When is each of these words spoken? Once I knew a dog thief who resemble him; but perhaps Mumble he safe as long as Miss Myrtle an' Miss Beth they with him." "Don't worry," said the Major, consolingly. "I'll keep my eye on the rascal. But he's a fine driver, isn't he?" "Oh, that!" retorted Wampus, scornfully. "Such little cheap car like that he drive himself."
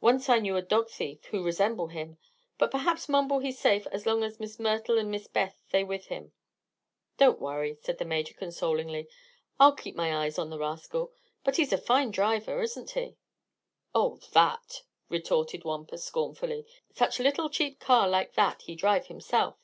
Once 0.00 0.28
I 0.28 0.38
knew 0.38 0.54
a 0.56 0.62
dog 0.62 0.88
thief 0.88 1.24
who 1.32 1.42
resemble 1.42 1.88
him; 1.88 2.16
but 2.58 2.70
perhaps 2.70 3.08
Mumble 3.08 3.40
he 3.40 3.50
safe 3.50 3.88
as 3.88 4.06
long 4.06 4.22
as 4.22 4.38
Miss 4.38 4.60
Myrtle 4.60 5.00
an' 5.00 5.10
Miss 5.10 5.26
Beth 5.26 5.64
they 5.72 5.82
with 5.82 6.06
him." 6.06 6.30
"Don't 7.18 7.40
worry," 7.40 7.76
said 7.82 7.98
the 7.98 8.04
Major, 8.04 8.34
consolingly. 8.34 9.08
"I'll 9.58 9.72
keep 9.74 9.96
my 9.96 10.14
eye 10.14 10.30
on 10.38 10.48
the 10.50 10.60
rascal. 10.60 11.12
But 11.42 11.56
he's 11.56 11.72
a 11.72 11.76
fine 11.76 12.12
driver, 12.12 12.62
isn't 12.62 12.90
he?" 12.90 13.16
"Oh, 13.92 14.20
that!" 14.32 14.82
retorted 15.08 15.64
Wampus, 15.64 16.04
scornfully. 16.04 16.66
"Such 16.94 17.18
little 17.18 17.50
cheap 17.50 17.80
car 17.80 18.08
like 18.08 18.34
that 18.34 18.62
he 18.62 18.76
drive 18.76 19.08
himself." 19.08 19.56